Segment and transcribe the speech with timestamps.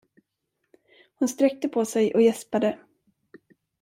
[1.19, 2.79] Hon sträckte på sig och gäspade.